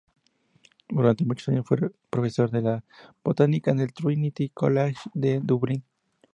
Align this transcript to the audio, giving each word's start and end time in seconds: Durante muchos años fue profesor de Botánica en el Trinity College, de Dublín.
Durante 0.89 1.23
muchos 1.25 1.49
años 1.49 1.63
fue 1.67 1.77
profesor 2.09 2.49
de 2.49 2.81
Botánica 3.23 3.69
en 3.69 3.81
el 3.81 3.93
Trinity 3.93 4.49
College, 4.49 4.97
de 5.13 5.39
Dublín. 5.43 5.83